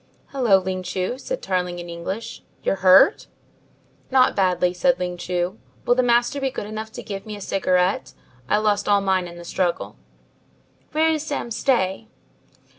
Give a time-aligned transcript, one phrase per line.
[0.29, 3.27] "Hello, Ling Chu," said Tarling in English, "you're hurt?"
[4.09, 5.59] "Not badly," said Ling Chu.
[5.85, 8.13] "Will the master be good enough to give me a cigarette?
[8.49, 9.97] I lost all mine in the struggle."
[10.93, 12.07] "Where is Sam Stay?"